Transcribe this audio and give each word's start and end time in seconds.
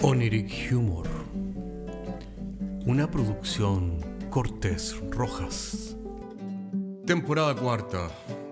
Oniric 0.00 0.70
Humor. 0.70 1.08
Una 2.86 3.10
producción 3.10 3.98
Cortés 4.30 4.96
Rojas. 5.10 5.96
Temporada 7.04 7.56
cuarta, 7.56 8.08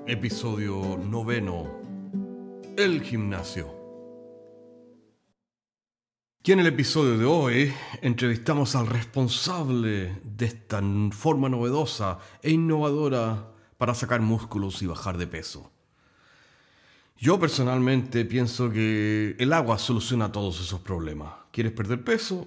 episodio 0.08 0.98
noveno. 0.98 1.70
El 2.76 3.00
gimnasio. 3.00 3.72
Y 6.42 6.50
en 6.50 6.58
el 6.58 6.66
episodio 6.66 7.16
de 7.16 7.24
hoy 7.24 7.72
entrevistamos 8.02 8.74
al 8.74 8.88
responsable 8.88 10.20
de 10.24 10.46
esta 10.46 10.82
forma 11.12 11.48
novedosa 11.48 12.18
e 12.42 12.50
innovadora 12.50 13.52
para 13.78 13.94
sacar 13.94 14.20
músculos 14.20 14.82
y 14.82 14.86
bajar 14.86 15.16
de 15.16 15.28
peso. 15.28 15.75
Yo 17.18 17.40
personalmente 17.40 18.24
pienso 18.26 18.70
que 18.70 19.36
el 19.38 19.52
agua 19.52 19.78
soluciona 19.78 20.30
todos 20.30 20.60
esos 20.60 20.80
problemas. 20.80 21.32
¿Quieres 21.50 21.72
perder 21.72 22.04
peso? 22.04 22.46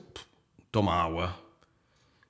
Toma 0.70 1.02
agua. 1.02 1.36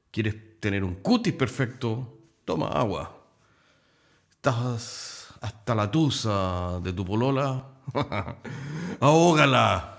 ¿Quieres 0.09 0.59
tener 0.59 0.83
un 0.83 0.95
cutis 0.95 1.33
perfecto? 1.33 2.17
Toma 2.45 2.67
agua. 2.67 3.13
¿Estás 4.31 5.33
hasta 5.41 5.75
la 5.75 5.91
tusa 5.91 6.79
de 6.81 6.93
tu 6.93 7.05
polola? 7.05 7.65
¡Ahógala! 9.01 9.98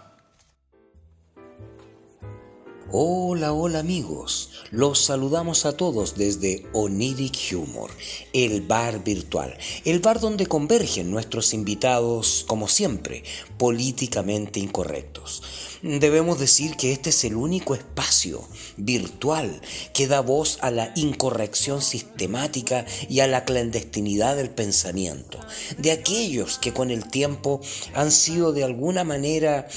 Hola, 2.93 3.53
hola 3.53 3.79
amigos, 3.79 4.51
los 4.73 4.99
saludamos 4.99 5.65
a 5.65 5.77
todos 5.77 6.17
desde 6.17 6.67
Oniric 6.73 7.53
Humor, 7.53 7.89
el 8.33 8.63
bar 8.63 9.05
virtual, 9.05 9.57
el 9.85 10.01
bar 10.01 10.19
donde 10.19 10.49
convergen 10.49 11.09
nuestros 11.09 11.55
invitados, 11.55 12.45
como 12.49 12.67
siempre, 12.67 13.23
políticamente 13.59 14.59
incorrectos. 14.59 15.41
Debemos 15.83 16.41
decir 16.41 16.75
que 16.75 16.91
este 16.91 17.11
es 17.11 17.23
el 17.23 17.37
único 17.37 17.77
espacio 17.77 18.43
virtual 18.77 19.61
que 19.95 20.09
da 20.09 20.19
voz 20.19 20.59
a 20.61 20.73
la 20.73 20.93
incorrección 20.97 21.83
sistemática 21.83 22.87
y 23.09 23.21
a 23.21 23.29
la 23.29 23.45
clandestinidad 23.45 24.35
del 24.35 24.51
pensamiento, 24.51 25.39
de 25.79 25.93
aquellos 25.93 26.59
que 26.59 26.73
con 26.73 26.91
el 26.91 27.09
tiempo 27.09 27.61
han 27.95 28.11
sido 28.11 28.53
de 28.53 28.65
alguna 28.65 29.05
manera 29.05 29.69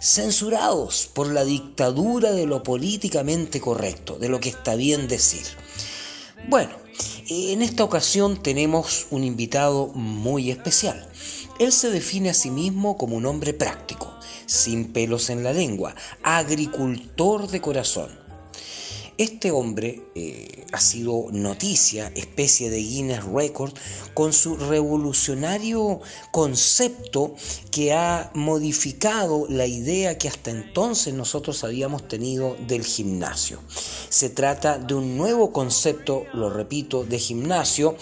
censurados 0.00 1.08
por 1.12 1.28
la 1.28 1.44
dictadura 1.44 2.32
de 2.32 2.46
lo 2.46 2.62
políticamente 2.62 3.60
correcto, 3.60 4.18
de 4.18 4.28
lo 4.28 4.40
que 4.40 4.48
está 4.48 4.74
bien 4.74 5.08
decir. 5.08 5.44
Bueno, 6.48 6.70
en 7.28 7.62
esta 7.62 7.84
ocasión 7.84 8.42
tenemos 8.42 9.06
un 9.10 9.24
invitado 9.24 9.88
muy 9.88 10.50
especial. 10.50 11.08
Él 11.58 11.72
se 11.72 11.90
define 11.90 12.30
a 12.30 12.34
sí 12.34 12.50
mismo 12.50 12.96
como 12.96 13.16
un 13.16 13.26
hombre 13.26 13.52
práctico, 13.52 14.14
sin 14.46 14.92
pelos 14.92 15.30
en 15.30 15.42
la 15.42 15.52
lengua, 15.52 15.94
agricultor 16.22 17.48
de 17.48 17.60
corazón 17.60 18.17
este 19.18 19.50
hombre 19.50 20.00
eh, 20.14 20.64
ha 20.70 20.80
sido 20.80 21.26
noticia, 21.32 22.12
especie 22.14 22.70
de 22.70 22.78
Guinness 22.78 23.24
Record, 23.24 23.72
con 24.14 24.32
su 24.32 24.56
revolucionario 24.56 26.00
concepto 26.30 27.34
que 27.72 27.92
ha 27.92 28.30
modificado 28.34 29.46
la 29.48 29.66
idea 29.66 30.18
que 30.18 30.28
hasta 30.28 30.52
entonces 30.52 31.14
nosotros 31.14 31.64
habíamos 31.64 32.06
tenido 32.06 32.56
del 32.68 32.84
gimnasio. 32.84 33.58
Se 34.08 34.30
trata 34.30 34.78
de 34.78 34.94
un 34.94 35.16
nuevo 35.16 35.52
concepto, 35.52 36.24
lo 36.32 36.48
repito, 36.48 37.04
de 37.04 37.18
gimnasio, 37.18 37.96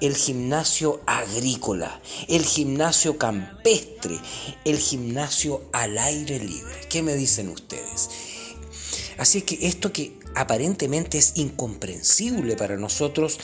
el 0.00 0.14
gimnasio 0.14 1.00
agrícola, 1.04 2.00
el 2.28 2.44
gimnasio 2.44 3.18
campestre, 3.18 4.18
el 4.64 4.78
gimnasio 4.78 5.62
al 5.72 5.98
aire 5.98 6.38
libre. 6.38 6.80
¿Qué 6.88 7.02
me 7.02 7.14
dicen 7.14 7.48
ustedes? 7.48 8.08
Así 9.20 9.42
que 9.42 9.58
esto 9.66 9.92
que 9.92 10.18
aparentemente 10.34 11.18
es 11.18 11.34
incomprensible 11.36 12.56
para 12.56 12.78
nosotros, 12.78 13.38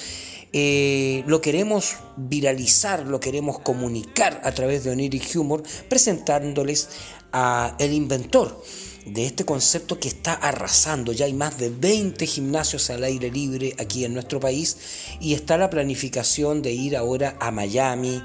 eh, 0.55 1.23
lo 1.27 1.43
queremos 1.43 1.97
viralizar, 2.17 3.07
lo 3.07 3.21
queremos 3.21 3.59
comunicar 3.59 4.41
a 4.43 4.53
través 4.53 4.85
de 4.85 4.91
Oniric 4.93 5.37
Humor, 5.37 5.63
presentándoles 5.91 6.89
a 7.31 7.77
el 7.79 7.93
inventor 7.93 8.65
de 9.05 9.27
este 9.27 9.45
concepto 9.45 10.01
que 10.01 10.09
está 10.09 10.33
arrasando. 10.33 11.13
Ya 11.13 11.27
hay 11.27 11.35
más 11.35 11.59
de 11.59 11.69
20 11.69 12.25
gimnasios 12.27 12.89
al 12.89 13.05
aire 13.05 13.31
libre 13.31 13.75
aquí 13.79 14.07
en 14.07 14.15
nuestro 14.15 14.41
país 14.41 14.79
y 15.21 15.35
está 15.35 15.59
la 15.59 15.69
planificación 15.69 16.63
de 16.63 16.73
ir 16.73 16.97
ahora 16.97 17.37
a 17.39 17.51
Miami, 17.51 18.23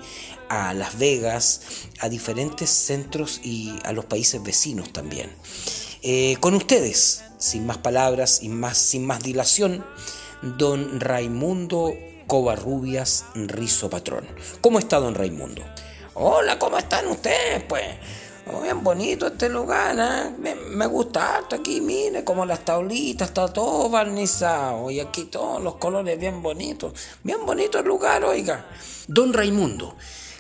a 0.48 0.74
Las 0.74 0.98
Vegas, 0.98 1.62
a 2.00 2.08
diferentes 2.08 2.70
centros 2.70 3.42
y 3.44 3.74
a 3.84 3.92
los 3.92 4.06
países 4.06 4.42
vecinos 4.42 4.94
también. 4.94 5.30
Eh, 6.04 6.38
con 6.40 6.56
ustedes, 6.56 7.24
sin 7.38 7.68
más 7.68 7.78
palabras 7.78 8.42
y 8.42 8.50
más, 8.50 8.80
sin 8.80 9.06
más 9.06 9.22
dilación, 9.22 9.86
don 10.42 11.00
Raimundo 11.00 11.94
Covarrubias 12.26 13.26
Rizo 13.36 13.88
Patrón. 13.92 14.26
¿Cómo 14.62 14.80
está 14.80 15.00
don 15.00 15.14
Raimundo? 15.14 15.62
Hola, 16.16 16.58
¿cómo 16.58 16.80
están 16.80 17.06
ustedes? 17.06 17.64
Pues 17.70 17.86
oh, 18.52 18.62
bien 18.62 18.84
bonito 18.84 19.28
este 19.28 19.48
lugar, 19.48 19.96
¿eh? 20.00 20.56
me, 20.72 20.88
gusta 20.88 21.36
harto 21.36 21.58
aquí, 21.58 21.82
mire, 21.82 22.24
como 22.24 22.48
las 22.48 22.66
tablitas, 22.66 23.28
está 23.28 23.54
todo 23.54 23.88
barnizado 23.88 24.90
y 24.90 25.00
aquí 25.00 25.26
todos 25.26 25.62
los 25.62 25.76
colores 25.76 26.20
bien 26.20 26.42
bonitos. 26.42 26.94
Bien 27.22 27.46
bonito 27.46 27.78
el 27.78 27.86
lugar, 27.86 28.24
oiga. 28.24 28.66
Don 29.08 29.34
Raimundo, 29.34 29.96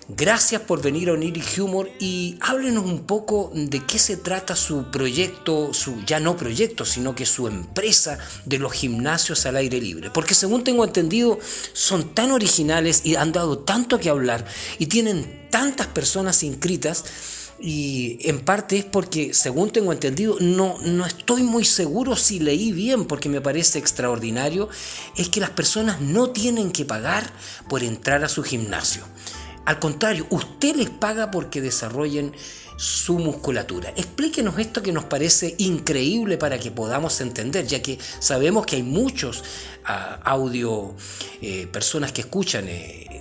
Gracias 0.07 0.61
por 0.63 0.81
venir 0.81 1.09
a 1.09 1.13
Oniric 1.13 1.57
Humor 1.59 1.89
y 1.99 2.35
háblenos 2.41 2.85
un 2.85 3.01
poco 3.01 3.51
de 3.53 3.85
qué 3.85 3.99
se 3.99 4.17
trata 4.17 4.55
su 4.55 4.89
proyecto, 4.89 5.73
su 5.73 6.01
ya 6.05 6.19
no 6.19 6.35
proyecto, 6.35 6.85
sino 6.85 7.15
que 7.15 7.25
su 7.25 7.47
empresa 7.47 8.17
de 8.45 8.57
los 8.57 8.73
gimnasios 8.73 9.45
al 9.45 9.57
aire 9.57 9.79
libre. 9.79 10.09
Porque 10.09 10.33
según 10.33 10.63
tengo 10.63 10.83
entendido, 10.83 11.39
son 11.73 12.15
tan 12.15 12.31
originales 12.31 13.01
y 13.05 13.15
han 13.15 13.31
dado 13.31 13.59
tanto 13.59 13.99
que 13.99 14.09
hablar 14.09 14.45
y 14.79 14.87
tienen 14.87 15.47
tantas 15.51 15.87
personas 15.87 16.43
inscritas 16.43 17.05
y 17.61 18.17
en 18.27 18.39
parte 18.39 18.79
es 18.79 18.85
porque, 18.85 19.35
según 19.35 19.69
tengo 19.69 19.91
entendido, 19.91 20.35
no, 20.39 20.79
no 20.81 21.05
estoy 21.05 21.43
muy 21.43 21.63
seguro 21.63 22.15
si 22.15 22.39
leí 22.39 22.71
bien, 22.71 23.05
porque 23.05 23.29
me 23.29 23.39
parece 23.39 23.77
extraordinario, 23.77 24.67
es 25.15 25.29
que 25.29 25.39
las 25.39 25.51
personas 25.51 26.01
no 26.01 26.31
tienen 26.31 26.71
que 26.71 26.85
pagar 26.85 27.31
por 27.69 27.83
entrar 27.83 28.23
a 28.23 28.29
su 28.29 28.41
gimnasio. 28.41 29.03
Al 29.65 29.79
contrario, 29.79 30.25
usted 30.29 30.75
les 30.75 30.89
paga 30.89 31.31
porque 31.31 31.61
desarrollen 31.61 32.33
su 32.81 33.19
musculatura. 33.19 33.93
Explíquenos 33.95 34.57
esto 34.57 34.81
que 34.81 34.91
nos 34.91 35.03
parece 35.03 35.53
increíble 35.59 36.39
para 36.39 36.57
que 36.57 36.71
podamos 36.71 37.21
entender, 37.21 37.67
ya 37.67 37.79
que 37.79 37.99
sabemos 38.19 38.65
que 38.65 38.77
hay 38.77 38.83
muchos 38.83 39.43
ah, 39.85 40.19
audio, 40.23 40.95
eh, 41.43 41.67
personas 41.71 42.11
que 42.11 42.21
escuchan 42.21 42.65
eh, 42.67 43.11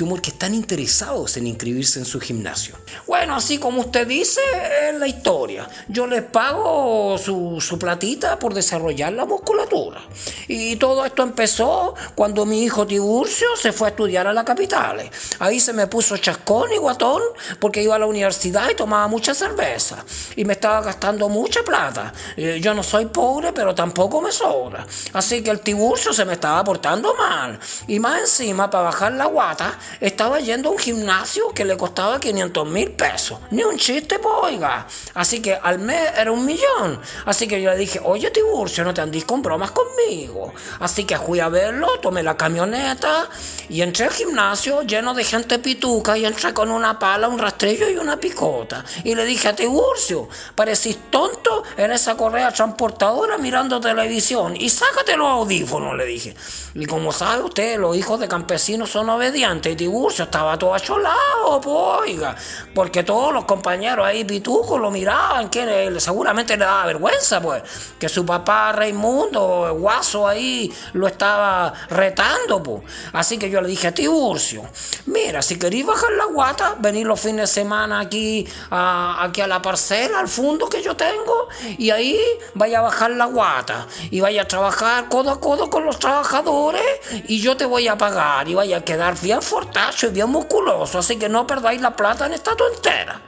Humor 0.00 0.20
que 0.20 0.30
están 0.30 0.54
interesados 0.54 1.36
en 1.36 1.46
inscribirse 1.46 1.98
en 1.98 2.04
su 2.04 2.20
gimnasio. 2.20 2.76
Bueno, 3.06 3.34
así 3.34 3.58
como 3.58 3.80
usted 3.80 4.06
dice, 4.06 4.40
es 4.88 4.98
la 4.98 5.06
historia. 5.06 5.68
Yo 5.88 6.06
les 6.06 6.22
pago 6.22 7.16
su, 7.18 7.60
su 7.60 7.78
platita 7.78 8.38
por 8.38 8.52
desarrollar 8.54 9.12
la 9.14 9.24
musculatura. 9.24 10.00
Y 10.46 10.76
todo 10.76 11.04
esto 11.04 11.22
empezó 11.22 11.94
cuando 12.14 12.44
mi 12.44 12.62
hijo 12.64 12.86
Tiburcio 12.86 13.48
se 13.56 13.72
fue 13.72 13.88
a 13.88 13.90
estudiar 13.90 14.26
a 14.26 14.32
la 14.32 14.44
capital. 14.44 15.08
Ahí 15.38 15.58
se 15.58 15.72
me 15.72 15.86
puso 15.86 16.16
chascón 16.18 16.72
y 16.72 16.76
guatón 16.76 17.22
porque 17.58 17.82
iba 17.82 17.96
a 17.96 17.98
la 17.98 18.06
universidad 18.06 18.68
y 18.70 18.74
tomaba 18.74 19.05
mucha 19.08 19.34
cerveza. 19.34 20.04
Y 20.36 20.44
me 20.44 20.54
estaba 20.54 20.80
gastando 20.80 21.28
mucha 21.28 21.62
plata. 21.62 22.12
Eh, 22.36 22.58
yo 22.60 22.74
no 22.74 22.82
soy 22.82 23.06
pobre, 23.06 23.52
pero 23.52 23.74
tampoco 23.74 24.20
me 24.20 24.32
sobra. 24.32 24.86
Así 25.12 25.42
que 25.42 25.50
el 25.50 25.60
Tiburcio 25.60 26.12
se 26.12 26.24
me 26.24 26.34
estaba 26.34 26.62
portando 26.64 27.14
mal. 27.14 27.58
Y 27.86 27.98
más 27.98 28.20
encima, 28.20 28.70
para 28.70 28.84
bajar 28.84 29.12
la 29.12 29.26
guata, 29.26 29.78
estaba 30.00 30.40
yendo 30.40 30.68
a 30.68 30.72
un 30.72 30.78
gimnasio 30.78 31.50
que 31.50 31.64
le 31.64 31.76
costaba 31.76 32.20
500 32.20 32.68
mil 32.68 32.92
pesos. 32.92 33.38
Ni 33.50 33.62
un 33.62 33.76
chiste, 33.76 34.18
pues, 34.18 34.34
oiga. 34.42 34.86
Así 35.14 35.40
que 35.40 35.54
al 35.54 35.78
mes 35.78 36.10
era 36.16 36.32
un 36.32 36.44
millón. 36.44 37.00
Así 37.24 37.46
que 37.48 37.60
yo 37.60 37.70
le 37.70 37.76
dije, 37.76 38.00
oye, 38.02 38.30
Tiburcio, 38.30 38.84
no 38.84 38.94
te 38.94 39.00
andís 39.00 39.24
con 39.24 39.42
bromas 39.42 39.70
conmigo. 39.70 40.52
Así 40.80 41.04
que 41.04 41.16
fui 41.18 41.40
a 41.40 41.48
verlo, 41.48 41.98
tomé 42.00 42.22
la 42.22 42.36
camioneta 42.36 43.28
y 43.68 43.82
entré 43.82 44.06
al 44.06 44.12
gimnasio 44.12 44.82
lleno 44.82 45.14
de 45.14 45.24
gente 45.24 45.58
pituca 45.58 46.16
y 46.16 46.24
entré 46.24 46.52
con 46.54 46.70
una 46.70 46.98
pala, 46.98 47.28
un 47.28 47.38
rastrillo 47.38 47.88
y 47.88 47.96
una 47.96 48.16
picota. 48.16 48.84
Y 49.04 49.14
le 49.14 49.24
dije 49.24 49.48
a 49.48 49.56
Tiburcio, 49.56 50.28
parecís 50.54 50.98
tonto 51.10 51.62
en 51.76 51.92
esa 51.92 52.16
correa 52.16 52.52
transportadora 52.52 53.38
mirando 53.38 53.80
televisión. 53.80 54.54
Y 54.56 54.68
sácate 54.68 55.16
los 55.16 55.28
audífonos, 55.28 55.96
le 55.96 56.04
dije. 56.04 56.34
Y 56.74 56.86
como 56.86 57.12
sabe 57.12 57.42
usted, 57.42 57.78
los 57.78 57.96
hijos 57.96 58.20
de 58.20 58.28
campesinos 58.28 58.90
son 58.90 59.08
obedientes 59.08 59.72
y 59.72 59.76
Tiburcio 59.76 60.24
estaba 60.24 60.58
todo 60.58 60.74
acholado, 60.74 61.60
pues, 61.62 61.76
oiga, 61.76 62.36
porque 62.74 63.02
todos 63.02 63.32
los 63.32 63.44
compañeros 63.44 64.06
ahí 64.06 64.24
pitucos 64.24 64.80
lo 64.80 64.90
miraban, 64.90 65.48
que 65.48 65.94
seguramente 65.98 66.56
le 66.56 66.64
daba 66.64 66.86
vergüenza, 66.86 67.40
pues, 67.40 67.62
que 67.98 68.08
su 68.08 68.26
papá 68.26 68.72
Raimundo, 68.72 69.74
guaso 69.78 70.26
ahí, 70.28 70.72
lo 70.92 71.06
estaba 71.06 71.72
retando, 71.88 72.62
pues. 72.62 72.82
Así 73.12 73.38
que 73.38 73.48
yo 73.48 73.60
le 73.60 73.68
dije 73.68 73.88
a 73.88 73.94
Tiburcio, 73.94 74.62
mira, 75.06 75.42
si 75.42 75.58
queréis 75.58 75.86
bajar 75.86 76.12
la 76.12 76.26
guata, 76.26 76.76
venir 76.78 77.06
los 77.06 77.20
fines 77.20 77.48
de 77.50 77.54
semana 77.62 78.00
aquí 78.00 78.46
a, 78.70 78.85
aquí 79.18 79.40
a 79.40 79.46
la 79.46 79.62
parcela, 79.62 80.18
al 80.18 80.28
fondo 80.28 80.68
que 80.68 80.82
yo 80.82 80.96
tengo, 80.96 81.48
y 81.78 81.90
ahí 81.90 82.18
vaya 82.54 82.78
a 82.78 82.82
bajar 82.82 83.10
la 83.10 83.26
guata 83.26 83.86
y 84.10 84.20
vaya 84.20 84.42
a 84.42 84.48
trabajar 84.48 85.08
codo 85.08 85.30
a 85.30 85.40
codo 85.40 85.70
con 85.70 85.84
los 85.84 85.98
trabajadores 85.98 86.82
y 87.28 87.40
yo 87.40 87.56
te 87.56 87.64
voy 87.64 87.88
a 87.88 87.96
pagar 87.96 88.48
y 88.48 88.54
vaya 88.54 88.78
a 88.78 88.84
quedar 88.84 89.18
bien 89.20 89.42
fortacho 89.42 90.06
y 90.08 90.10
bien 90.10 90.30
musculoso, 90.30 90.98
así 90.98 91.16
que 91.16 91.28
no 91.28 91.46
perdáis 91.46 91.80
la 91.80 91.94
plata 91.94 92.26
en 92.26 92.34
esta 92.34 92.54
tontera. 92.56 93.20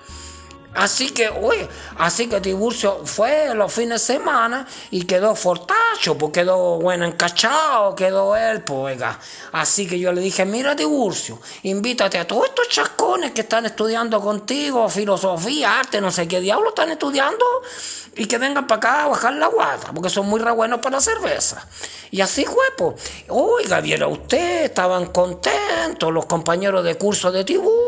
Así 0.74 1.10
que, 1.10 1.30
uy, 1.30 1.66
así 1.96 2.28
que 2.28 2.40
Tiburcio 2.40 3.00
fue 3.04 3.54
los 3.54 3.72
fines 3.72 4.06
de 4.06 4.14
semana 4.14 4.66
y 4.90 5.04
quedó 5.04 5.34
fortacho, 5.34 6.16
pues 6.18 6.32
quedó 6.32 6.78
bueno 6.78 7.06
encachado, 7.06 7.94
quedó 7.94 8.36
él, 8.36 8.62
pues, 8.62 8.98
Así 9.52 9.88
que 9.88 9.98
yo 9.98 10.12
le 10.12 10.20
dije, 10.20 10.44
mira 10.44 10.76
Tiburcio, 10.76 11.40
invítate 11.62 12.18
a 12.18 12.26
todos 12.26 12.46
estos 12.46 12.68
chascones 12.68 13.32
que 13.32 13.40
están 13.40 13.66
estudiando 13.66 14.20
contigo, 14.20 14.88
filosofía, 14.88 15.80
arte, 15.80 16.00
no 16.00 16.10
sé 16.10 16.28
qué 16.28 16.40
diablo 16.40 16.68
están 16.68 16.90
estudiando, 16.90 17.44
y 18.18 18.26
que 18.26 18.36
vengan 18.36 18.66
para 18.66 18.78
acá 18.78 19.04
a 19.04 19.08
bajar 19.08 19.34
la 19.34 19.46
guata, 19.46 19.92
porque 19.94 20.10
son 20.10 20.28
muy 20.28 20.40
re 20.40 20.50
buenos 20.50 20.80
para 20.80 20.96
la 20.96 21.00
cerveza. 21.00 21.66
Y 22.10 22.20
así 22.20 22.44
fue, 22.44 22.64
pues. 22.76 22.94
Oiga, 23.28 23.80
viera 23.80 24.08
usted, 24.08 24.64
estaban 24.64 25.06
contentos 25.06 26.12
los 26.12 26.26
compañeros 26.26 26.84
de 26.84 26.96
curso 26.96 27.30
de 27.30 27.44
Tiburcio, 27.44 27.87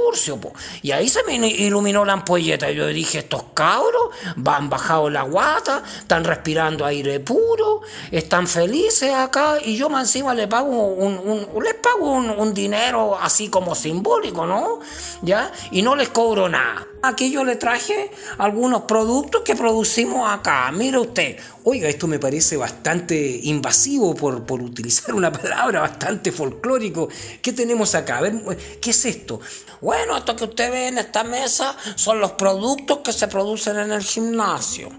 Y 0.83 0.93
ahí 0.93 1.09
se 1.09 1.23
me 1.25 1.35
iluminó 1.35 2.05
la 2.05 2.15
ampolleta. 2.15 2.71
Yo 2.71 2.87
dije, 2.87 3.19
estos 3.19 3.45
cabros 3.55 4.11
van 4.37 4.69
bajado 4.69 5.11
la 5.11 5.23
guata, 5.23 5.83
están 5.99 6.25
respirando 6.25 6.85
aire 6.85 7.21
puro, 7.21 7.83
están 8.11 8.47
felices 8.47 9.13
acá, 9.13 9.59
y 9.65 9.77
yo 9.77 9.89
más 9.89 10.09
encima 10.09 10.35
le 10.35 10.49
pago 10.49 10.69
un, 10.69 11.49
les 11.63 11.75
pago 11.75 12.13
un, 12.13 12.31
un 12.31 12.55
dinero 12.55 13.19
así 13.21 13.49
como 13.49 13.75
simbólico, 13.75 14.47
¿no? 14.47 14.81
¿Ya? 15.23 15.53
Y 15.71 15.83
no 15.83 15.97
les 15.97 16.09
cobro 16.09 16.49
nada. 16.49 16.87
Aquí 17.03 17.31
yo 17.31 17.45
le 17.45 17.57
traje 17.57 18.11
algunos 18.37 18.83
productos 18.83 19.41
que 19.43 19.57
producimos 19.57 20.31
acá. 20.31 20.71
Mire 20.71 20.99
usted. 20.99 21.39
Oiga, 21.65 21.89
esto 21.91 22.07
me 22.07 22.19
parece 22.19 22.57
bastante 22.57 23.41
invasivo 23.43 24.15
por, 24.15 24.45
por 24.45 24.63
utilizar 24.63 25.15
una 25.15 25.31
palabra 25.41 25.83
bastante 25.83 26.33
folclórico. 26.33 27.09
¿Qué 27.43 27.53
tenemos 27.53 27.95
acá? 27.95 28.19
A 28.19 28.21
ver, 28.23 28.57
¿qué 28.81 28.91
es 28.91 29.05
esto? 29.05 29.41
Bueno, 29.83 30.17
esto 30.17 30.35
que 30.37 30.45
usted 30.45 30.71
ve 30.71 30.89
en 30.89 30.99
esta 30.99 31.23
mesa 31.23 31.77
son 31.97 32.19
los 32.19 32.33
productos 32.33 32.99
que 32.99 33.13
se 33.13 33.29
producen 33.29 33.79
en 33.79 33.93
el 33.93 34.03
gimnasio. 34.03 34.91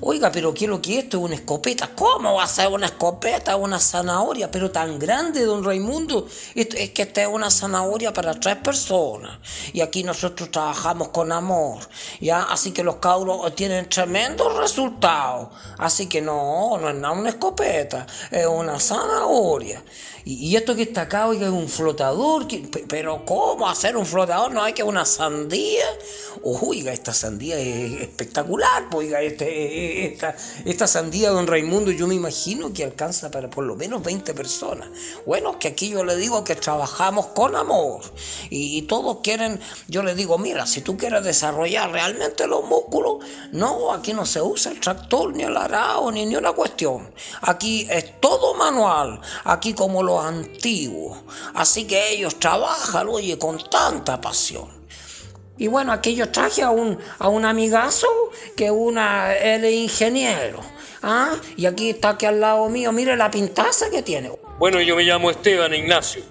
Oiga, 0.00 0.30
pero 0.30 0.54
¿qué 0.54 0.66
es 0.66 0.70
lo 0.70 0.80
que 0.80 1.00
esto 1.00 1.18
es 1.18 1.24
una 1.24 1.34
escopeta? 1.34 1.90
¿Cómo 1.96 2.34
va 2.34 2.44
a 2.44 2.46
ser 2.46 2.68
una 2.68 2.86
escopeta? 2.86 3.56
Una 3.56 3.80
zanahoria, 3.80 4.48
pero 4.48 4.70
tan 4.70 4.96
grande, 4.96 5.44
don 5.44 5.64
Raimundo. 5.64 6.28
Es 6.54 6.90
que 6.90 7.02
esta 7.02 7.22
es 7.22 7.28
una 7.28 7.50
zanahoria 7.50 8.12
para 8.12 8.38
tres 8.38 8.56
personas. 8.56 9.38
Y 9.72 9.80
aquí 9.80 10.04
nosotros 10.04 10.52
trabajamos 10.52 11.08
con 11.08 11.32
amor. 11.32 11.80
¿ya? 12.20 12.44
Así 12.44 12.70
que 12.70 12.84
los 12.84 12.96
cabros 12.96 13.52
tienen 13.56 13.88
tremendos 13.88 14.56
resultados. 14.56 15.48
Así 15.78 16.06
que 16.08 16.20
no, 16.20 16.78
no 16.78 16.88
es 16.88 16.94
nada 16.96 17.14
una 17.14 17.30
escopeta, 17.30 18.06
es 18.30 18.46
una 18.46 18.80
zanahoria. 18.80 19.82
Y, 20.30 20.56
esto 20.56 20.76
que 20.76 20.82
está 20.82 21.02
acá, 21.02 21.26
oiga, 21.26 21.46
es 21.46 21.52
un 21.52 21.70
flotador. 21.70 22.46
pero 22.86 23.24
¿cómo 23.24 23.66
hacer 23.66 23.96
un 23.96 24.04
flotador? 24.04 24.52
No 24.52 24.62
hay 24.62 24.74
que 24.74 24.82
una 24.82 25.06
sandía. 25.06 25.86
Oiga, 26.42 26.92
esta 26.92 27.14
sandía 27.14 27.58
es 27.58 28.02
espectacular. 28.02 28.90
Pues, 28.90 29.06
oiga, 29.06 29.22
este, 29.22 30.12
esta, 30.12 30.36
esta 30.66 30.86
sandía, 30.86 31.30
don 31.30 31.46
Raimundo, 31.46 31.92
yo 31.92 32.06
me 32.06 32.14
imagino 32.14 32.74
que 32.74 32.84
alcanza 32.84 33.30
para 33.30 33.48
por 33.48 33.64
lo 33.64 33.74
menos 33.74 34.02
20 34.02 34.34
personas. 34.34 34.90
Bueno, 35.24 35.58
que 35.58 35.68
aquí 35.68 35.88
yo 35.88 36.04
le 36.04 36.14
digo 36.16 36.44
que 36.44 36.56
trabajamos 36.56 37.28
con 37.28 37.56
amor. 37.56 38.02
Y, 38.50 38.82
todos 38.82 39.20
quieren, 39.22 39.58
yo 39.88 40.02
le 40.02 40.14
digo, 40.14 40.36
mira, 40.36 40.66
si 40.66 40.82
tú 40.82 40.98
quieres 40.98 41.24
desarrollar 41.24 41.90
realmente 41.90 42.46
los 42.46 42.66
músculos, 42.66 43.24
no, 43.52 43.94
aquí 43.94 44.12
no 44.12 44.26
se 44.26 44.42
usa 44.42 44.72
el 44.72 44.80
tractor, 44.80 45.34
ni 45.34 45.44
el 45.44 45.56
ni, 46.12 46.26
ni 46.26 46.36
una 46.36 46.52
cuestión. 46.52 47.12
Aquí 47.42 47.86
es 47.90 48.20
todo 48.20 48.54
manual. 48.54 49.20
Aquí 49.44 49.74
como 49.74 50.02
lo 50.02 50.20
antiguos. 50.20 51.18
Así 51.54 51.86
que 51.86 52.12
ellos 52.12 52.38
trabajan, 52.38 53.08
oye, 53.08 53.38
con 53.38 53.58
tanta 53.70 54.20
pasión. 54.20 54.68
Y 55.58 55.66
bueno, 55.66 55.92
aquí 55.92 56.14
yo 56.14 56.30
traje 56.30 56.62
a 56.62 56.70
un, 56.70 56.98
a 57.18 57.28
un 57.28 57.44
amigazo 57.44 58.06
que 58.56 58.70
una, 58.70 59.34
él 59.34 59.64
es 59.64 59.74
ingeniero. 59.74 60.60
¿ah? 61.02 61.34
Y 61.56 61.66
aquí 61.66 61.90
está 61.90 62.10
aquí 62.10 62.26
al 62.26 62.40
lado 62.40 62.68
mío, 62.68 62.92
mire 62.92 63.16
la 63.16 63.30
pintaza 63.30 63.90
que 63.90 64.02
tiene. 64.02 64.30
Bueno, 64.58 64.80
yo 64.80 64.96
me 64.96 65.02
llamo 65.02 65.30
Esteban 65.30 65.74
Ignacio. 65.74 66.22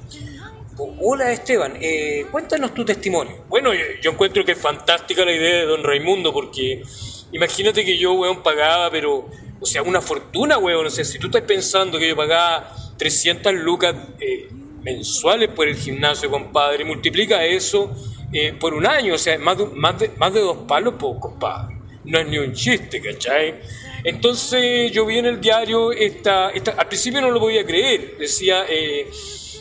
Hola 0.99 1.31
Esteban, 1.31 1.75
eh, 1.81 2.27
cuéntanos 2.31 2.73
tu 2.73 2.85
testimonio. 2.85 3.43
Bueno, 3.49 3.71
yo, 3.73 4.11
encuentro 4.11 4.45
que 4.45 4.51
es 4.51 4.59
fantástica 4.59 5.25
la 5.25 5.31
idea 5.31 5.61
de 5.61 5.65
don 5.65 5.83
Raimundo 5.83 6.31
porque 6.31 6.83
imagínate 7.31 7.83
que 7.83 7.97
yo, 7.97 8.13
weón, 8.13 8.43
pagaba, 8.43 8.89
pero, 8.91 9.29
o 9.59 9.65
sea, 9.65 9.81
una 9.83 10.01
fortuna, 10.01 10.57
weón. 10.57 10.85
O 10.85 10.89
sea, 10.89 11.03
si 11.03 11.19
tú 11.19 11.27
estás 11.27 11.43
pensando 11.43 11.99
que 11.99 12.07
yo 12.09 12.15
pagaba 12.15 12.73
300 12.97 13.53
lucas 13.53 13.95
eh, 14.19 14.49
mensuales 14.83 15.49
por 15.49 15.67
el 15.67 15.75
gimnasio, 15.75 16.29
compadre. 16.29 16.85
Multiplica 16.85 17.43
eso 17.45 17.95
eh, 18.33 18.53
por 18.59 18.73
un 18.73 18.85
año, 18.85 19.15
o 19.15 19.17
sea, 19.17 19.37
más 19.37 19.57
de, 19.57 19.65
más 19.67 19.99
de, 19.99 20.09
más 20.17 20.33
de 20.33 20.41
dos 20.41 20.57
palos, 20.67 20.95
pues, 20.99 21.13
compadre. 21.19 21.75
No 22.05 22.19
es 22.19 22.27
ni 22.27 22.37
un 22.37 22.53
chiste, 22.53 23.01
¿cachai? 23.01 23.55
Entonces 24.03 24.91
yo 24.91 25.05
vi 25.05 25.17
en 25.17 25.25
el 25.25 25.41
diario, 25.41 25.91
esta, 25.91 26.51
esta 26.51 26.71
al 26.71 26.87
principio 26.87 27.19
no 27.19 27.31
lo 27.31 27.39
podía 27.39 27.65
creer, 27.65 28.15
decía 28.17 28.65
eh, 28.69 29.07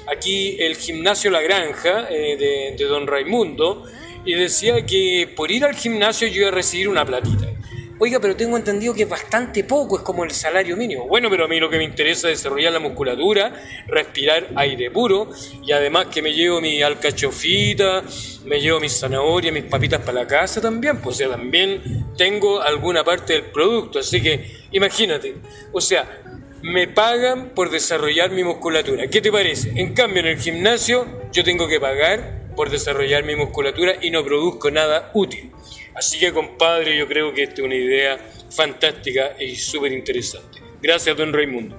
aquí 0.07 0.57
el 0.61 0.77
gimnasio 0.77 1.31
La 1.31 1.41
Granja 1.41 2.03
de, 2.03 2.77
de 2.79 2.85
Don 2.85 3.07
Raimundo, 3.09 3.85
y 4.25 4.35
decía 4.35 4.85
que 4.87 5.29
por 5.35 5.51
ir 5.51 5.65
al 5.65 5.75
gimnasio 5.75 6.29
yo 6.29 6.43
iba 6.43 6.49
a 6.49 6.53
recibir 6.53 6.89
una 6.89 7.05
platita. 7.05 7.56
Oiga, 7.99 8.21
pero 8.21 8.37
tengo 8.37 8.59
entendido 8.59 8.93
que 8.93 9.05
es 9.05 9.09
bastante 9.09 9.65
poco, 9.65 9.97
es 9.97 10.03
como 10.03 10.23
el 10.23 10.31
salario 10.31 10.77
mínimo. 10.77 11.07
Bueno, 11.07 11.31
pero 11.31 11.47
a 11.47 11.49
mí 11.49 11.59
lo 11.59 11.71
que 11.71 11.79
me 11.79 11.85
interesa 11.85 12.29
es 12.31 12.39
desarrollar 12.39 12.73
la 12.75 12.79
musculatura, 12.79 13.55
respirar 13.87 14.49
aire 14.55 14.91
puro 14.91 15.31
y 15.65 15.73
además 15.73 16.09
que 16.09 16.21
me 16.21 16.35
llevo 16.35 16.61
mi 16.61 16.83
alcachofita, 16.83 18.03
me 18.45 18.61
llevo 18.61 18.81
mis 18.81 18.99
zanahorias, 18.99 19.55
mis 19.55 19.65
papitas 19.65 20.01
para 20.01 20.21
la 20.21 20.27
casa 20.27 20.61
también, 20.61 20.99
pues 21.01 21.17
o 21.17 21.19
sea, 21.21 21.31
también 21.31 22.05
tengo 22.19 22.61
alguna 22.61 23.03
parte 23.03 23.33
del 23.33 23.45
producto, 23.45 24.01
así 24.01 24.21
que 24.21 24.47
imagínate, 24.73 25.37
o 25.73 25.81
sea, 25.81 26.23
me 26.63 26.89
pagan 26.89 27.51
por 27.55 27.71
desarrollar 27.71 28.31
mi 28.31 28.45
musculatura. 28.45 29.07
¿Qué 29.07 29.23
te 29.23 29.33
parece? 29.33 29.73
En 29.75 29.95
cambio, 29.95 30.21
en 30.21 30.27
el 30.27 30.39
gimnasio 30.39 31.07
yo 31.33 31.45
tengo 31.45 31.67
que 31.67 31.81
pagar 31.81 32.51
por 32.57 32.69
desarrollar 32.69 33.25
mi 33.25 33.37
musculatura 33.37 33.95
y 34.03 34.11
no 34.11 34.23
produzco 34.23 34.71
nada 34.71 35.11
útil. 35.15 35.53
Así 35.97 36.19
que, 36.19 36.33
compadre, 36.33 36.97
yo 36.97 37.09
creo 37.09 37.33
que 37.33 37.45
esta 37.45 37.57
es 37.57 37.67
una 37.67 37.75
idea 37.75 38.19
fantástica 38.51 39.35
y 39.41 39.57
súper 39.57 39.93
interesante. 39.93 40.61
Gracias, 40.83 41.17
don 41.17 41.33
Raimundo. 41.33 41.77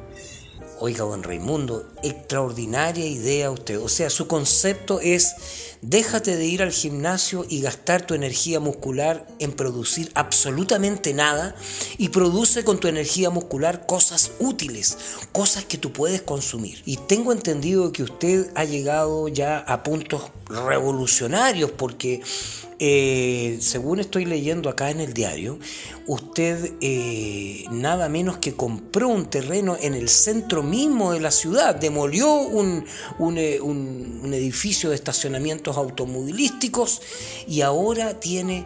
Oiga, 0.80 1.06
don 1.06 1.24
Raimundo, 1.24 1.92
extraordinaria 2.04 3.06
idea 3.06 3.50
usted. 3.50 3.80
O 3.80 3.90
sea, 3.90 4.12
su 4.12 4.28
concepto 4.28 5.00
es 5.02 5.78
déjate 5.82 6.36
de 6.36 6.46
ir 6.46 6.62
al 6.62 6.72
gimnasio 6.72 7.46
y 7.50 7.62
gastar 7.62 8.06
tu 8.06 8.14
energía 8.14 8.60
muscular 8.60 9.28
en 9.40 9.54
producir 9.54 10.12
absolutamente 10.14 11.14
nada 11.14 11.56
y 11.98 12.10
produce 12.10 12.64
con 12.64 12.80
tu 12.80 12.88
energía 12.88 13.30
muscular 13.30 13.88
cosas 13.88 14.32
útiles, 14.40 14.98
cosas 15.32 15.66
que 15.66 15.78
tú 15.78 15.94
puedes 15.94 16.22
consumir. 16.22 16.82
Y 16.86 16.98
tengo 16.98 17.32
entendido 17.32 17.92
que 17.92 18.04
usted 18.04 18.48
ha 18.54 18.64
llegado 18.64 19.28
ya 19.28 19.60
a 19.60 19.82
puntos 19.82 20.32
revolucionarios 20.50 21.72
porque 21.72 22.22
eh, 22.80 23.58
según 23.60 24.00
estoy 24.00 24.25
leyendo 24.25 24.70
acá 24.70 24.92
en 24.92 25.00
el 25.00 25.13
diario, 25.13 25.58
usted 26.06 26.74
eh, 26.80 27.66
nada 27.72 28.08
menos 28.08 28.38
que 28.38 28.54
compró 28.54 29.08
un 29.08 29.32
terreno 29.32 29.75
en 29.82 29.96
el 29.96 30.10
centro 30.10 30.62
mismo 30.62 31.12
de 31.12 31.20
la 31.20 31.32
ciudad, 31.32 31.74
demolió 31.74 32.32
un, 32.32 32.86
un, 33.18 33.38
eh, 33.39 33.58
edificio 34.38 34.92
de 34.92 34.96
estacionamientos 34.96 35.75
automovilísticos 35.75 37.01
y 37.48 37.62
ahora 37.62 38.20
tiene 38.20 38.66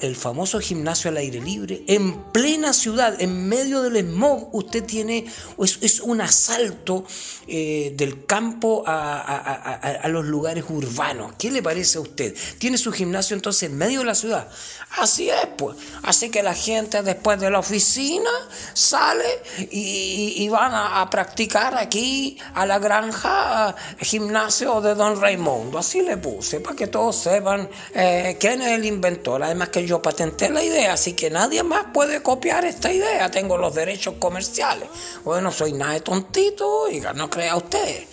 el 0.00 0.16
famoso 0.16 0.58
gimnasio 0.60 1.10
al 1.10 1.18
aire 1.18 1.40
libre 1.40 1.84
en 1.86 2.22
plena 2.32 2.72
ciudad, 2.72 3.20
en 3.20 3.46
medio 3.46 3.82
del 3.82 4.06
smog. 4.06 4.54
Usted 4.54 4.84
tiene, 4.84 5.26
es, 5.58 6.00
un 6.00 6.22
asalto 6.22 7.04
del 7.46 8.24
campo 8.24 8.84
a 8.86 10.06
los 10.08 10.24
lugares 10.24 10.64
urbanos. 10.68 11.03
¿Qué 11.38 11.50
le 11.50 11.62
parece 11.62 11.98
a 11.98 12.00
usted? 12.00 12.34
Tiene 12.58 12.78
su 12.78 12.90
gimnasio 12.90 13.34
entonces 13.34 13.68
en 13.68 13.76
medio 13.76 14.00
de 14.00 14.06
la 14.06 14.14
ciudad. 14.14 14.48
Así 14.96 15.28
es, 15.28 15.46
pues. 15.58 15.76
Así 16.02 16.30
que 16.30 16.42
la 16.42 16.54
gente 16.54 17.02
después 17.02 17.38
de 17.40 17.50
la 17.50 17.58
oficina 17.58 18.30
sale 18.72 19.24
y, 19.70 20.48
van 20.48 20.72
a, 20.72 21.08
practicar 21.10 21.76
aquí 21.76 22.38
a 22.54 22.64
la 22.64 22.78
granja 22.78 23.74
gimnasio 23.98 24.80
de 24.80 24.94
Don 24.94 25.20
Raimundo. 25.20 25.78
Así 25.78 26.00
le 26.00 26.16
puse, 26.16 26.60
para 26.60 26.76
que 26.76 26.86
todos 26.86 27.16
sepan 27.16 27.68
eh, 27.94 28.36
quién 28.40 28.62
es 28.62 28.68
el 28.68 28.84
inventor. 28.84 29.42
Además 29.42 29.68
que 29.68 29.86
yo 29.86 30.00
patenté 30.00 30.48
la 30.48 30.62
idea, 30.62 30.94
así 30.94 31.12
que 31.12 31.28
nadie 31.28 31.62
más 31.62 31.86
puede 31.92 32.22
copiar 32.22 32.64
esta 32.64 32.92
idea. 32.92 33.30
Tengo 33.30 33.58
los 33.58 33.74
derechos 33.74 34.14
comerciales. 34.18 34.88
Bueno, 35.24 35.52
soy 35.52 35.72
nada 35.72 35.94
de 35.94 36.00
tontito, 36.00 36.66
oiga, 36.66 37.12
no 37.12 37.28
crea 37.28 37.56
usted. 37.56 38.06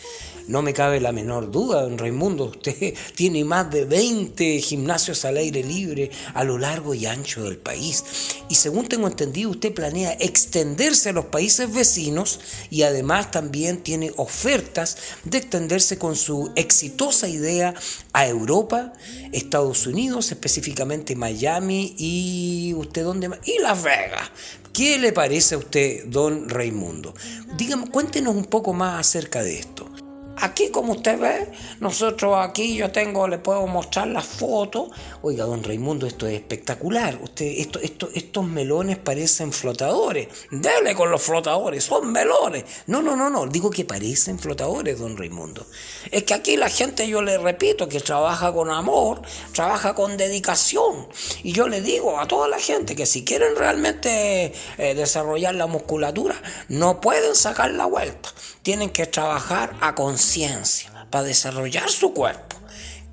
No 0.52 0.62
me 0.62 0.74
cabe 0.74 1.00
la 1.00 1.14
menor 1.14 1.50
duda, 1.50 1.84
don 1.84 1.98
Raimundo, 1.98 2.44
usted 2.48 2.94
tiene 3.16 3.46
más 3.46 3.72
de 3.72 3.86
20 3.86 4.60
gimnasios 4.60 5.24
al 5.24 5.38
aire 5.38 5.64
libre 5.64 6.12
a 6.34 6.44
lo 6.44 6.58
largo 6.58 6.94
y 6.94 7.06
ancho 7.06 7.46
del 7.46 7.56
país. 7.56 8.04
Y 8.50 8.56
según 8.56 8.90
tengo 8.90 9.08
entendido, 9.08 9.50
usted 9.50 9.74
planea 9.74 10.12
extenderse 10.20 11.08
a 11.08 11.14
los 11.14 11.28
países 11.28 11.74
vecinos 11.74 12.42
y 12.70 12.82
además 12.82 13.32
también 13.32 13.82
tiene 13.82 14.12
ofertas 14.18 14.98
de 15.24 15.38
extenderse 15.38 15.98
con 15.98 16.18
su 16.18 16.52
exitosa 16.58 17.30
idea 17.30 17.74
a 18.12 18.28
Europa, 18.28 18.92
Estados 19.32 19.88
Unidos, 19.88 20.34
específicamente 20.34 21.16
Miami 21.16 21.96
y 21.98 22.74
usted 22.76 23.06
dónde 23.06 23.30
más? 23.30 23.40
Y 23.46 23.58
Las 23.60 23.82
Vegas. 23.82 24.32
¿Qué 24.74 25.00
le 25.00 25.14
parece 25.14 25.56
a 25.56 25.60
usted, 25.60 26.08
don 26.08 26.50
Raimundo? 26.50 27.14
Dígame, 27.56 27.90
cuéntenos 27.90 28.36
un 28.36 28.46
poco 28.46 28.74
más 28.74 29.00
acerca 29.00 29.44
de 29.44 29.58
esto. 29.58 29.90
Aquí, 30.38 30.70
como 30.70 30.94
usted 30.94 31.20
ve, 31.20 31.52
nosotros 31.80 32.36
aquí 32.40 32.76
yo 32.76 32.92
tengo, 32.92 33.28
le 33.28 33.38
puedo 33.38 33.68
mostrar 33.68 34.08
las 34.08 34.26
fotos. 34.26 34.90
Oiga, 35.22 35.46
don 35.46 35.64
Raimundo, 35.64 36.08
esto 36.08 36.26
es 36.28 36.34
espectacular. 36.34 37.20
Usted, 37.22 37.46
esto, 37.46 37.80
esto, 37.80 38.10
estos 38.14 38.46
melones 38.46 38.98
parecen 38.98 39.52
flotadores. 39.52 40.28
Dele 40.50 40.96
con 40.96 41.12
los 41.12 41.22
flotadores, 41.22 41.84
son 41.84 42.12
melones. 42.12 42.64
No, 42.88 43.02
no, 43.02 43.16
no, 43.16 43.30
no, 43.30 43.46
digo 43.48 43.70
que 43.70 43.86
parecen 43.86 44.40
flotadores, 44.40 45.00
don 45.00 45.18
Raimundo. 45.18 45.66
Es 46.10 46.24
que 46.24 46.34
aquí 46.34 46.58
la 46.58 46.70
gente, 46.70 47.08
yo 47.08 47.22
le 47.22 47.38
repito, 47.38 47.88
que 47.88 48.00
trabaja 48.00 48.52
con 48.54 48.72
amor, 48.72 49.22
trabaja 49.54 49.94
con 49.94 50.18
dedicación. 50.18 51.08
Y 51.44 51.52
yo 51.52 51.68
le 51.68 51.82
digo 51.82 52.20
a 52.20 52.28
toda 52.28 52.48
la 52.48 52.60
gente 52.60 52.96
que 52.96 53.06
si 53.06 53.24
quieren 53.24 53.56
realmente 53.56 54.54
eh, 54.78 54.96
desarrollar 54.96 55.56
la 55.56 55.68
musculatura, 55.68 56.42
no 56.70 57.02
pueden 57.02 57.36
sacar 57.36 57.72
la 57.72 57.86
vuelta. 57.86 58.30
Tienen 58.64 58.90
que 58.92 59.08
trabajar 59.08 59.76
a 59.82 59.96
conciencia 59.96 61.08
para 61.10 61.24
desarrollar 61.24 61.90
su 61.90 62.14
cuerpo. 62.14 62.58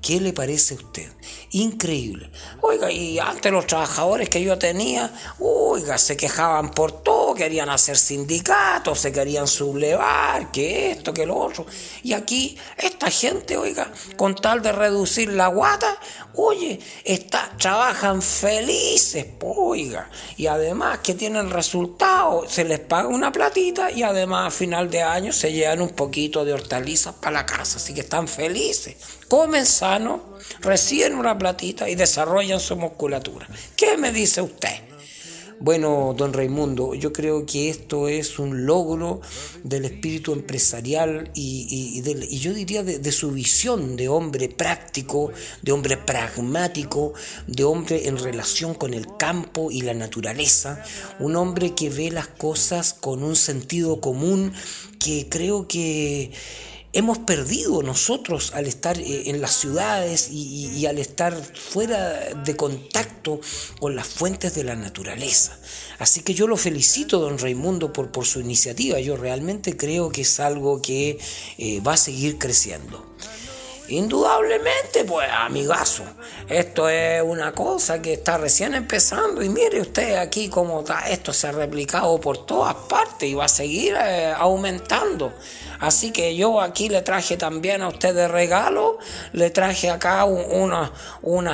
¿Qué 0.01 0.21
le 0.21 0.31
parece 0.31 0.75
a 0.75 0.77
usted? 0.77 1.11
Increíble. 1.51 2.31
Oiga, 2.61 2.89
y 2.89 3.19
antes 3.19 3.51
los 3.51 3.67
trabajadores 3.67 4.29
que 4.29 4.41
yo 4.41 4.57
tenía, 4.57 5.11
oiga, 5.39 5.97
se 5.97 6.15
quejaban 6.15 6.71
por 6.71 7.03
todo, 7.03 7.33
querían 7.35 7.69
hacer 7.69 7.97
sindicatos, 7.97 8.99
se 8.99 9.11
querían 9.11 9.45
sublevar, 9.45 10.51
que 10.51 10.91
esto, 10.91 11.13
que 11.13 11.25
lo 11.25 11.35
otro. 11.35 11.65
Y 12.01 12.13
aquí, 12.13 12.57
esta 12.77 13.11
gente, 13.11 13.57
oiga, 13.57 13.91
con 14.15 14.35
tal 14.35 14.61
de 14.61 14.71
reducir 14.71 15.33
la 15.33 15.47
guata, 15.47 15.99
oye, 16.39 16.79
trabajan 17.57 18.21
felices, 18.21 19.25
oiga. 19.41 20.09
Y 20.37 20.47
además 20.47 20.99
que 20.99 21.13
tienen 21.13 21.49
resultados, 21.49 22.51
se 22.51 22.63
les 22.63 22.79
paga 22.79 23.07
una 23.07 23.31
platita 23.31 23.91
y 23.91 24.03
además 24.03 24.47
a 24.47 24.51
final 24.51 24.89
de 24.89 25.01
año 25.01 25.33
se 25.33 25.51
llevan 25.51 25.81
un 25.81 25.89
poquito 25.89 26.45
de 26.45 26.53
hortalizas 26.53 27.15
para 27.15 27.31
la 27.31 27.45
casa, 27.45 27.77
así 27.77 27.93
que 27.93 28.01
están 28.01 28.27
felices. 28.27 28.95
Comen 29.27 29.65
sano, 29.65 30.37
reciben 30.61 31.15
una 31.15 31.37
platita 31.37 31.89
y 31.89 31.95
desarrollan 31.95 32.59
su 32.59 32.75
musculatura. 32.75 33.47
¿Qué 33.75 33.97
me 33.97 34.11
dice 34.11 34.41
usted? 34.41 34.88
Bueno, 35.61 36.15
don 36.17 36.31
Raimundo, 36.31 36.95
yo 36.95 37.11
creo 37.11 37.45
que 37.45 37.69
esto 37.69 38.07
es 38.07 38.39
un 38.39 38.65
logro 38.65 39.19
del 39.65 39.83
espíritu 39.83 40.31
empresarial 40.31 41.31
y, 41.35 42.01
yo 42.39 42.53
diría 42.53 42.81
de, 42.81 43.11
su 43.11 43.31
visión 43.31 43.97
de 43.97 44.07
hombre 44.07 44.47
práctico, 44.47 45.33
de 45.61 45.73
hombre 45.73 45.97
pragmático, 45.97 47.13
de 47.45 47.65
hombre 47.65 48.07
en 48.07 48.17
relación 48.17 48.73
con 48.73 48.93
el 48.93 49.05
campo 49.17 49.69
y 49.69 49.81
la 49.81 49.93
naturaleza, 49.93 50.81
un 51.19 51.35
hombre 51.35 51.75
que 51.75 51.89
ve 51.89 52.09
las 52.09 52.27
cosas 52.27 52.93
con 52.93 53.21
un 53.21 53.35
sentido 53.35 53.99
común 53.99 54.53
que 54.97 55.27
creo 55.29 55.67
que 55.67 56.31
hemos 56.93 57.19
perdido 57.19 57.83
nosotros 57.83 58.51
al 58.53 58.65
estar 58.65 58.99
eh, 58.99 59.29
en 59.29 59.41
las 59.41 59.53
ciudades 59.53 60.29
y, 60.31 60.85
al 60.85 60.97
estar 60.97 61.35
fuera 61.35 62.33
de 62.33 62.55
contacto 62.55 63.39
con 63.79 63.95
las 63.95 64.07
fuentes 64.07 64.55
de 64.55 64.63
la 64.63 64.75
naturaleza. 64.75 65.57
Así 65.99 66.21
que 66.21 66.33
yo 66.33 66.47
lo 66.47 66.57
felicito, 66.57 67.19
don 67.19 67.37
Raimundo, 67.37 67.93
por, 67.93 68.25
su 68.25 68.39
iniciativa. 68.39 68.99
Yo 68.99 69.17
realmente 69.17 69.77
creo 69.77 70.09
que 70.11 70.21
es 70.21 70.39
algo 70.39 70.81
que 70.81 71.19
eh, 71.57 71.81
va 71.81 71.93
a 71.93 71.97
seguir 71.97 72.37
creciendo. 72.37 73.05
Indudablemente, 73.89 75.03
pues, 75.03 75.27
amigazo, 75.31 76.03
esto 76.47 76.87
es 76.89 77.23
una 77.23 77.53
cosa 77.53 77.99
que 78.01 78.13
está 78.13 78.37
recién 78.37 78.75
empezando 78.75 79.41
y 79.41 79.49
mire 79.49 79.81
usted 79.81 80.15
aquí 80.17 80.47
cómo 80.47 80.81
está, 80.81 81.09
esto 81.09 81.33
se 81.33 81.47
ha 81.47 81.51
replicado 81.51 82.21
por 82.21 82.45
todas 82.45 82.75
partes 82.75 83.27
y 83.27 83.33
va 83.33 83.45
a 83.45 83.49
seguir 83.49 83.95
eh, 83.99 84.31
aumentando. 84.37 85.33
Así 85.79 86.11
que 86.11 86.35
yo 86.35 86.59
aquí 86.61 86.89
le 86.89 87.01
traje 87.01 87.37
también 87.37 87.81
a 87.81 87.87
usted 87.87 88.13
de 88.13 88.27
regalo, 88.27 88.99
le 89.31 89.49
traje 89.49 89.89
acá 89.89 90.25
unas, 90.25 90.91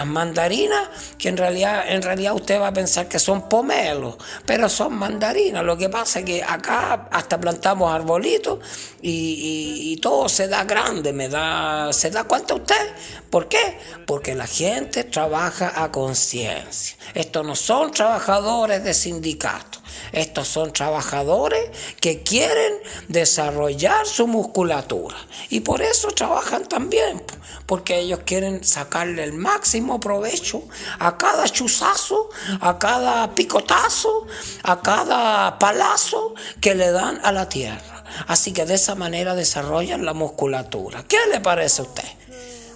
mandarinas 0.08 0.90
que 1.18 1.30
en 1.30 1.38
realidad, 1.38 1.84
en 1.88 2.02
realidad 2.02 2.34
usted 2.34 2.60
va 2.60 2.70
a 2.70 2.74
pensar 2.74 3.08
que 3.08 3.20
son 3.20 3.48
pomelos, 3.48 4.16
pero 4.46 4.68
son 4.68 4.96
mandarinas. 4.96 5.64
Lo 5.64 5.78
que 5.78 5.90
pasa 5.90 6.20
es 6.20 6.26
que 6.26 6.44
acá 6.44 7.08
hasta 7.12 7.40
plantamos 7.40 7.94
arbolitos 7.94 8.60
y, 9.02 9.92
y, 9.92 9.98
todo 9.98 10.28
se 10.28 10.48
da 10.48 10.64
grande, 10.64 11.14
me 11.14 11.30
da, 11.30 11.94
se 11.94 12.10
da 12.10 12.25
cuenta 12.28 12.56
usted. 12.56 12.96
¿Por 13.30 13.48
qué? 13.48 13.80
Porque 14.06 14.36
la 14.36 14.48
gente 14.48 15.04
trabaja 15.04 15.84
a 15.84 15.92
conciencia. 15.92 16.98
Estos 17.14 17.46
no 17.46 17.56
son 17.56 17.92
trabajadores 17.92 18.84
de 18.84 18.94
sindicatos. 18.94 19.82
Estos 20.12 20.48
son 20.48 20.72
trabajadores 20.72 21.70
que 22.00 22.24
quieren 22.24 22.74
desarrollar 23.08 24.06
su 24.06 24.28
musculatura 24.28 25.16
y 25.50 25.62
por 25.62 25.82
eso 25.82 26.10
trabajan 26.10 26.68
también, 26.68 27.24
porque 27.66 28.00
ellos 28.00 28.20
quieren 28.26 28.64
sacarle 28.64 29.24
el 29.24 29.34
máximo 29.34 30.00
provecho 30.00 30.64
a 31.00 31.18
cada 31.18 31.48
chuzazo, 31.50 32.30
a 32.62 32.78
cada 32.80 33.34
picotazo, 33.34 34.28
a 34.64 34.82
cada 34.82 35.58
palazo 35.60 36.36
que 36.62 36.76
le 36.76 36.92
dan 36.92 37.20
a 37.24 37.32
la 37.32 37.50
tierra. 37.50 37.95
Así 38.28 38.54
que 38.54 38.66
de 38.66 38.76
esa 38.76 38.96
manera 38.96 39.36
desarrollan 39.36 40.06
la 40.06 40.14
musculatura. 40.14 41.04
¿Qué 41.08 41.18
le 41.32 41.40
parece 41.40 41.82
a 41.82 41.86
usted? 41.86 42.04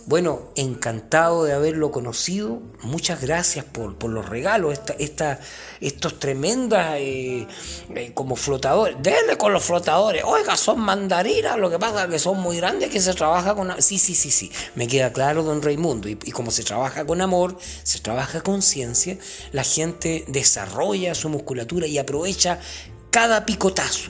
Bueno, 0.09 0.49
encantado 0.55 1.43
de 1.43 1.53
haberlo 1.53 1.91
conocido. 1.91 2.63
Muchas 2.81 3.21
gracias 3.21 3.63
por, 3.63 4.03
los 4.05 4.27
regalos, 4.27 4.79
esta, 4.97 5.39
estos 5.81 6.19
tremendas 6.19 6.95
eh, 6.97 7.45
eh, 7.93 8.11
como 8.15 8.35
flotadores. 8.35 8.95
Denle 9.03 9.37
con 9.37 9.53
los 9.53 9.63
flotadores. 9.63 10.23
Oiga, 10.25 10.57
son 10.57 10.79
mandarinas, 10.79 11.59
lo 11.59 11.69
que 11.69 11.77
pasa 11.77 12.05
es 12.05 12.09
que 12.09 12.17
son 12.17 12.39
muy 12.39 12.57
grandes, 12.57 12.89
que 12.89 12.99
se 12.99 13.13
trabaja 13.13 13.53
con... 13.53 13.79
Sí, 13.83 13.99
sí, 13.99 14.15
sí, 14.15 14.31
sí. 14.31 14.51
Me 14.73 14.87
queda 14.87 15.13
claro, 15.13 15.43
don 15.43 15.61
Raimundo. 15.61 16.09
Y 16.09 16.15
como 16.31 16.49
se 16.49 16.63
trabaja 16.63 17.05
con 17.05 17.21
amor, 17.21 17.55
se 17.83 17.99
trabaja 17.99 18.41
con 18.41 18.63
ciencia, 18.63 19.15
la 19.51 19.63
gente 19.63 20.25
desarrolla 20.27 21.13
su 21.13 21.29
musculatura 21.29 21.85
y 21.85 21.99
aprovecha 21.99 22.59
cada 23.11 23.45
picotazo 23.45 24.09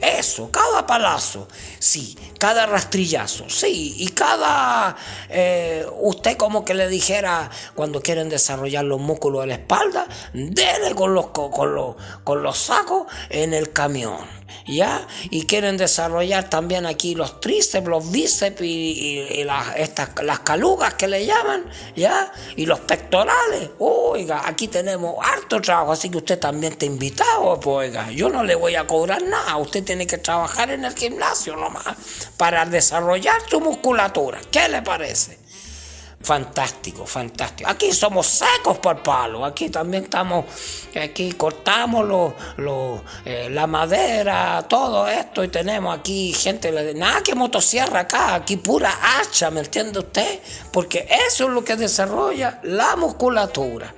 eso, 0.00 0.50
cada 0.50 0.86
palazo, 0.86 1.48
sí, 1.78 2.16
cada 2.38 2.66
rastrillazo, 2.66 3.48
sí, 3.48 3.94
y 3.98 4.08
cada... 4.08 4.96
Eh, 5.28 5.86
usted 6.00 6.36
como 6.36 6.64
que 6.64 6.74
le 6.74 6.88
dijera, 6.88 7.50
cuando 7.74 8.00
quieren 8.00 8.28
desarrollar 8.28 8.84
los 8.84 9.00
músculos 9.00 9.42
de 9.42 9.46
la 9.48 9.54
espalda, 9.54 10.06
dele 10.32 10.94
con 10.94 11.14
los, 11.14 11.28
con 11.28 11.74
los, 11.74 11.96
con 12.24 12.42
los 12.42 12.58
sacos 12.58 13.06
en 13.28 13.54
el 13.54 13.72
camión. 13.72 14.39
¿Ya? 14.66 15.06
Y 15.30 15.46
quieren 15.46 15.76
desarrollar 15.76 16.48
también 16.50 16.86
aquí 16.86 17.14
los 17.14 17.40
tríceps, 17.40 17.86
los 17.86 18.10
bíceps 18.10 18.60
y, 18.60 19.44
las, 19.44 19.76
estas, 19.76 20.10
las 20.22 20.40
calugas 20.40 20.94
que 20.94 21.08
le 21.08 21.26
llaman, 21.26 21.64
¿ya? 21.96 22.32
Y 22.56 22.66
los 22.66 22.80
pectorales. 22.80 23.70
Oiga, 23.78 24.42
aquí 24.46 24.68
tenemos 24.68 25.16
harto 25.24 25.60
trabajo, 25.60 25.92
así 25.92 26.08
que 26.10 26.18
usted 26.18 26.38
también 26.38 26.72
está 26.72 26.86
invitado, 26.86 27.58
pues, 27.60 27.88
oiga. 27.88 28.10
Yo 28.10 28.28
no 28.28 28.42
le 28.42 28.54
voy 28.54 28.74
a 28.74 28.86
cobrar 28.86 29.22
nada, 29.22 29.56
usted 29.56 29.84
tiene 29.84 30.06
que 30.06 30.18
trabajar 30.18 30.70
en 30.70 30.84
el 30.84 30.94
gimnasio 30.94 31.56
nomás 31.56 31.96
para 32.36 32.64
desarrollar 32.64 33.40
su 33.48 33.60
musculatura. 33.60 34.40
¿Qué 34.50 34.68
le 34.68 34.82
parece? 34.82 35.38
Fantástico, 36.22 37.06
fantástico. 37.06 37.70
Aquí 37.70 37.92
somos 37.92 38.26
secos 38.26 38.78
por 38.78 39.02
palo. 39.02 39.42
Aquí 39.42 39.70
también 39.70 40.04
estamos, 40.04 40.44
aquí 40.94 41.32
cortamos 41.32 42.06
lo, 42.58 43.02
eh, 43.24 43.48
la 43.50 43.66
madera, 43.66 44.66
todo 44.68 45.08
esto 45.08 45.42
y 45.42 45.48
tenemos 45.48 45.98
aquí 45.98 46.34
gente, 46.34 46.72
nada 46.94 47.22
que 47.22 47.34
motosierra 47.34 48.00
acá, 48.00 48.34
aquí 48.34 48.58
pura 48.58 48.92
hacha, 49.02 49.50
¿me 49.50 49.60
entiende 49.60 49.98
usted? 49.98 50.40
Porque 50.70 51.08
eso 51.26 51.44
es 51.44 51.50
lo 51.50 51.64
que 51.64 51.76
desarrolla 51.76 52.60
la 52.64 52.96
musculatura. 52.96 53.94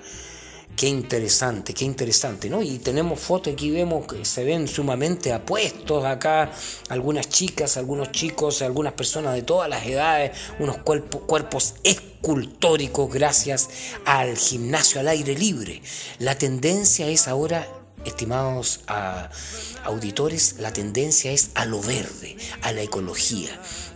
Qué 0.77 0.89
interesante, 0.89 1.75
qué 1.75 1.85
interesante, 1.85 2.51
¿no? 2.51 2.63
Y 2.63 2.79
tenemos 2.79 3.21
fotos 3.21 3.53
aquí, 3.53 3.71
vemos 3.71 4.07
que 4.07 4.25
se 4.25 4.43
ven 4.43 4.67
sumamente 4.67 5.33
apuestos 5.33 6.05
acá, 6.05 6.51
algunas 6.89 7.29
chicas, 7.29 7.77
algunos 7.77 8.11
chicos, 8.11 8.63
algunas 8.63 8.95
personas 8.95 9.35
de 9.35 9.43
todas 9.43 9.69
las 9.69 9.87
edades, 9.87 10.33
unos 10.59 10.79
cuerpos, 10.79 11.23
cuerpos 11.23 11.75
escultóricos 11.85 13.13
gracias 13.13 13.69
al 14.05 14.37
gimnasio 14.37 15.01
al 15.01 15.09
aire 15.09 15.37
libre. 15.37 15.83
La 16.19 16.37
tendencia 16.37 17.07
es 17.07 17.29
ahora 17.29 17.69
estimados 18.05 18.81
auditores, 19.85 20.57
la 20.59 20.73
tendencia 20.73 21.33
es 21.33 21.51
a 21.55 21.65
lo 21.65 21.81
verde, 21.81 22.37
a 22.63 22.73
la 22.73 22.83
ecología. 22.83 23.51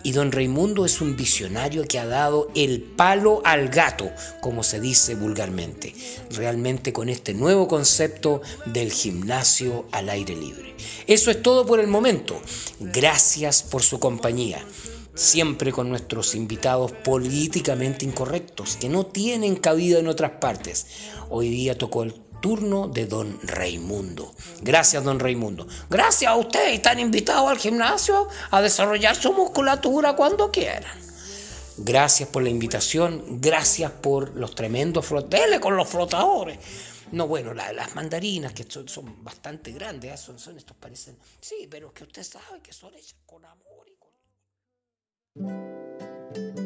Y 0.06 0.12
don 0.12 0.30
Raimundo 0.30 0.84
es 0.84 1.00
un 1.00 1.16
visionario 1.16 1.82
que 1.82 1.98
ha 1.98 2.06
dado 2.06 2.48
el 2.54 2.80
palo 2.80 3.42
al 3.44 3.70
gato, 3.70 4.08
como 4.40 4.62
se 4.62 4.78
dice 4.78 5.16
vulgarmente, 5.16 5.96
realmente 6.30 6.92
con 6.92 7.08
este 7.08 7.34
nuevo 7.34 7.66
concepto 7.66 8.40
del 8.66 8.92
gimnasio 8.92 9.88
al 9.90 10.08
aire 10.08 10.36
libre. 10.36 10.76
Eso 11.08 11.32
es 11.32 11.42
todo 11.42 11.66
por 11.66 11.80
el 11.80 11.88
momento. 11.88 12.40
Gracias 12.78 13.64
por 13.64 13.82
su 13.82 13.98
compañía 13.98 14.64
siempre 15.16 15.72
con 15.72 15.88
nuestros 15.88 16.34
invitados 16.34 16.92
políticamente 16.92 18.04
incorrectos, 18.04 18.76
que 18.76 18.90
no 18.90 19.06
tienen 19.06 19.56
cabida 19.56 19.98
en 19.98 20.08
otras 20.08 20.32
partes. 20.32 20.86
Hoy 21.30 21.48
día 21.48 21.76
tocó 21.76 22.02
el 22.02 22.12
turno 22.40 22.88
de 22.88 23.06
don 23.06 23.38
Raimundo. 23.42 24.34
Gracias, 24.60 25.02
don 25.04 25.18
Raimundo. 25.18 25.66
Gracias 25.88 26.30
a 26.30 26.36
usted. 26.36 26.72
Están 26.72 26.98
invitados 26.98 27.50
al 27.50 27.58
gimnasio 27.58 28.28
a 28.50 28.60
desarrollar 28.60 29.16
su 29.16 29.32
musculatura 29.32 30.14
cuando 30.14 30.50
quieran. 30.50 31.06
Gracias 31.78 32.28
por 32.28 32.42
la 32.42 32.48
invitación. 32.48 33.40
Gracias 33.40 33.90
por 33.90 34.34
los 34.36 34.54
tremendos 34.54 35.04
floteles 35.06 35.60
con 35.60 35.76
los 35.76 35.88
flotadores. 35.88 36.58
No, 37.12 37.28
bueno, 37.28 37.54
las 37.54 37.94
mandarinas 37.94 38.52
que 38.52 38.66
son, 38.68 39.22
bastante 39.22 39.70
grandes, 39.72 40.12
¿eh? 40.12 40.16
son, 40.16 40.38
son, 40.38 40.56
estos 40.56 40.76
parecen. 40.76 41.16
Sí, 41.40 41.68
pero 41.70 41.88
es 41.88 41.92
que 41.92 42.04
usted 42.04 42.24
sabe 42.24 42.60
que 42.60 42.72
son 42.72 42.94
hechas 42.94 43.16
con 43.24 43.44
amor 43.44 43.86
y 43.86 43.96
con. 45.34 46.65